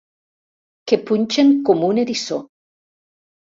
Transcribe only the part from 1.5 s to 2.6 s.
com un eriçó.